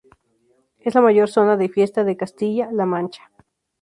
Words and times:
Es 0.79 0.95
la 0.95 1.01
mayor 1.01 1.29
zona 1.29 1.57
de 1.57 1.69
fiesta 1.69 2.03
de 2.03 2.17
Castilla-La 2.17 2.87
Mancha. 2.87 3.29